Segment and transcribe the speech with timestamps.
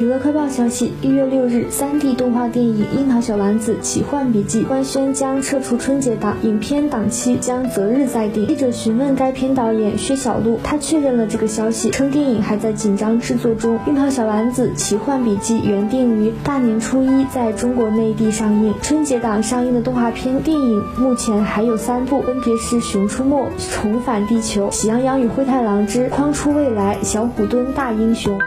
[0.00, 8.46] 娱乐快报消息：一月六日，三 D 动画电影《樱桃小丸子：奇幻笔记》官宣将撤出春节档，影片档期将择日再定。
[8.46, 13.76] 记者询问该片导演薛晓路，他确认了这个消息，称电影还在紧张制作中。
[13.88, 28.38] 《樱桃小丸子：奇幻笔记》原定于大年初一在中国内地上映，春节档上映的动画片电影目前还有三部，分别是《熊出没》《重返地球》《喜羊羊与灰太狼之筐出未来》《小虎墩大英雄》。